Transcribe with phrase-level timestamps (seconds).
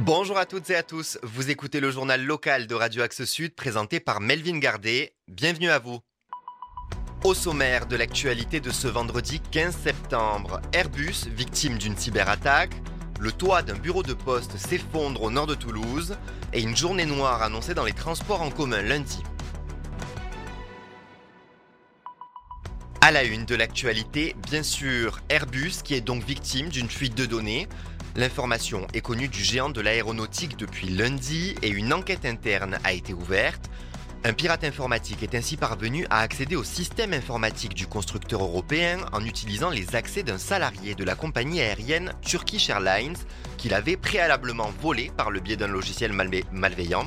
[0.00, 3.54] Bonjour à toutes et à tous, vous écoutez le journal local de Radio Axe Sud
[3.54, 5.14] présenté par Melvin Gardet.
[5.26, 6.00] Bienvenue à vous.
[7.24, 12.74] Au sommaire de l'actualité de ce vendredi 15 septembre, Airbus, victime d'une cyberattaque,
[13.18, 16.18] le toit d'un bureau de poste s'effondre au nord de Toulouse
[16.52, 19.22] et une journée noire annoncée dans les transports en commun lundi.
[23.06, 27.24] À la une de l'actualité, bien sûr, Airbus qui est donc victime d'une fuite de
[27.24, 27.68] données.
[28.16, 33.14] L'information est connue du géant de l'aéronautique depuis lundi et une enquête interne a été
[33.14, 33.70] ouverte.
[34.24, 39.24] Un pirate informatique est ainsi parvenu à accéder au système informatique du constructeur européen en
[39.24, 43.18] utilisant les accès d'un salarié de la compagnie aérienne Turkish Airlines
[43.56, 46.10] qu'il avait préalablement volé par le biais d'un logiciel
[46.50, 47.06] malveillant.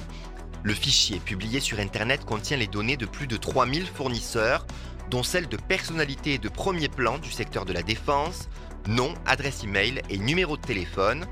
[0.63, 4.65] Le fichier publié sur Internet contient les données de plus de 3000 fournisseurs,
[5.09, 8.49] dont celles de personnalités de premier plan du secteur de la défense,
[8.87, 11.25] nom, adresse email et numéro de téléphone.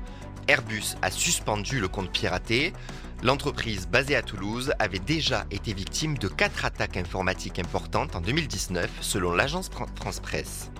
[0.48, 2.72] Airbus a suspendu le compte piraté.
[3.22, 8.90] L'entreprise basée à Toulouse avait déjà été victime de quatre attaques informatiques importantes en 2019
[9.00, 10.70] selon l'agence France Presse.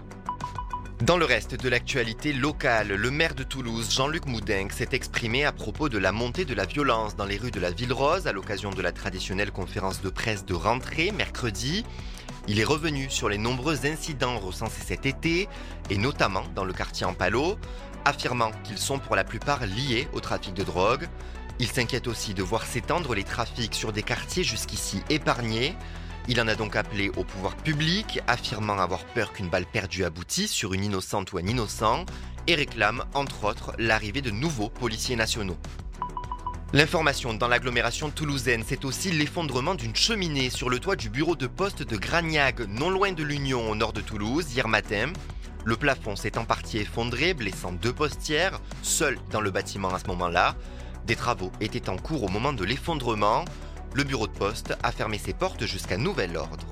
[1.02, 5.52] Dans le reste de l'actualité locale, le maire de Toulouse, Jean-Luc Moudin, s'est exprimé à
[5.52, 8.32] propos de la montée de la violence dans les rues de la Ville Rose à
[8.32, 11.84] l'occasion de la traditionnelle conférence de presse de rentrée mercredi.
[12.50, 15.50] Il est revenu sur les nombreux incidents recensés cet été,
[15.91, 17.58] et notamment dans le quartier Ampalo,
[18.06, 21.08] affirmant qu'ils sont pour la plupart liés au trafic de drogue.
[21.58, 25.76] Il s'inquiète aussi de voir s'étendre les trafics sur des quartiers jusqu'ici épargnés.
[26.26, 30.50] Il en a donc appelé au pouvoir public, affirmant avoir peur qu'une balle perdue aboutisse
[30.50, 32.06] sur une innocente ou un innocent,
[32.46, 35.58] et réclame, entre autres, l'arrivée de nouveaux policiers nationaux.
[36.74, 41.47] L'information dans l'agglomération toulousaine, c'est aussi l'effondrement d'une cheminée sur le toit du bureau de
[41.47, 45.10] poste de Gragnac, non loin de l'Union, au nord de Toulouse, hier matin.
[45.64, 50.09] Le plafond s'est en partie effondré, blessant deux postières, seules dans le bâtiment à ce
[50.09, 50.56] moment-là.
[51.06, 53.47] Des travaux étaient en cours au moment de l'effondrement.
[53.94, 56.66] Le bureau de poste a fermé ses portes jusqu'à nouvel ordre.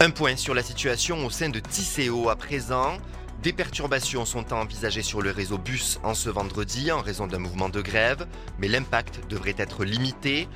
[0.00, 2.98] Un point sur la situation au sein de Tisséo à présent.
[3.42, 7.40] Des perturbations sont à envisager sur le réseau bus en ce vendredi en raison d'un
[7.40, 8.28] mouvement de grève,
[8.60, 10.48] mais l'impact devrait être limité.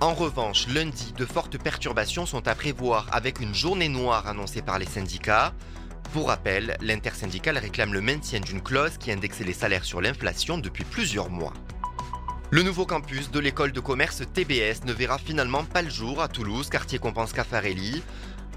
[0.00, 4.78] En revanche, lundi, de fortes perturbations sont à prévoir avec une journée noire annoncée par
[4.78, 5.52] les syndicats.
[6.12, 10.84] Pour rappel, l'intersyndicale réclame le maintien d'une clause qui indexait les salaires sur l'inflation depuis
[10.84, 11.54] plusieurs mois.
[12.50, 16.28] Le nouveau campus de l'école de commerce TBS ne verra finalement pas le jour à
[16.28, 18.00] Toulouse, quartier compense Caffarelli.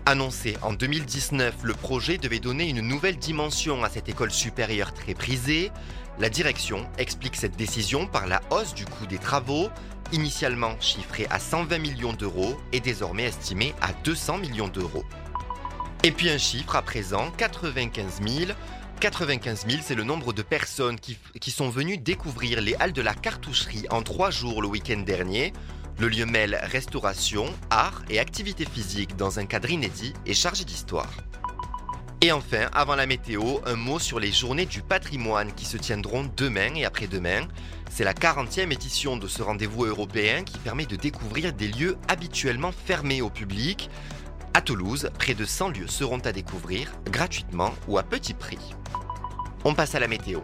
[0.08, 5.14] Annoncé en 2019, le projet devait donner une nouvelle dimension à cette école supérieure très
[5.14, 5.72] prisée.
[6.18, 9.70] La direction explique cette décision par la hausse du coût des travaux,
[10.12, 15.06] initialement chiffré à 120 millions d'euros et désormais estimé à 200 millions d'euros.
[16.04, 18.52] Et puis un chiffre à présent, 95 000.
[19.00, 23.14] 95 000, c'est le nombre de personnes qui, sont venues découvrir les halles de la
[23.14, 25.54] cartoucherie en trois jours le week-end dernier.
[26.02, 31.14] Le lieu mêle restauration, art et activité physique dans un cadre inédit et chargé d'histoire.
[32.22, 36.28] Et enfin, avant la météo, un mot sur les journées du patrimoine qui se tiendront
[36.36, 37.48] demain et après-demain.
[37.92, 42.72] C'est la 40e édition de ce rendez-vous européen qui permet de découvrir des lieux habituellement
[42.72, 43.92] fermés au public.
[44.56, 48.74] À Toulouse, près de 100 lieux seront à découvrir gratuitement ou à petit prix.
[49.66, 50.40] On passe à la météo.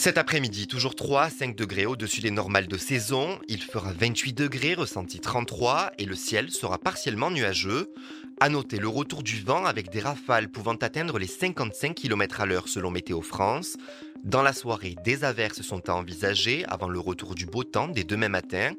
[0.00, 3.36] Cet après-midi, toujours 3 à 5 degrés au-dessus des normales de saison.
[3.48, 7.92] Il fera 28 degrés, ressenti 33, et le ciel sera partiellement nuageux.
[8.38, 12.46] À noter le retour du vent avec des rafales pouvant atteindre les 55 km à
[12.46, 13.76] l'heure selon Météo France.
[14.22, 18.04] Dans la soirée, des averses sont à envisager avant le retour du beau temps dès
[18.04, 18.74] demain matin.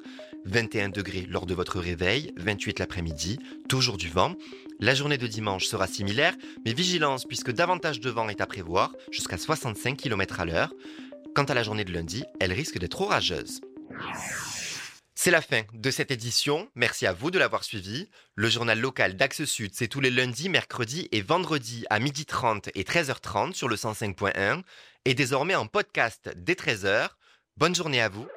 [0.46, 4.36] 21 degrés lors de votre réveil, 28 l'après-midi, toujours du vent.
[4.80, 8.94] La journée de dimanche sera similaire, mais vigilance puisque davantage de vent est à prévoir,
[9.12, 10.74] jusqu'à 65 km à l'heure.
[11.40, 13.62] Quant à la journée de lundi, elle risque d'être orageuse.
[15.16, 16.68] C'est la fin de cette édition.
[16.76, 18.10] Merci à vous de l'avoir suivi.
[18.36, 22.84] Le journal local d'Axe Sud, c'est tous les lundis, mercredis et vendredis à 12h30 et
[22.84, 24.64] 13h30 sur le 105.1
[25.06, 27.08] et désormais en podcast dès 13h.
[27.56, 28.28] Bonne journée à vous